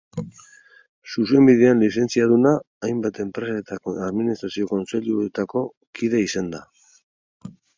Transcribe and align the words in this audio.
Zuzenbidean 1.15 1.83
lizentziaduna, 1.83 2.53
hainbat 2.87 3.19
enpresetako 3.25 3.95
administrazio 4.09 4.71
kontseiluetako 4.73 5.63
kide 6.01 6.25
izan 6.31 6.53
da. 6.57 6.65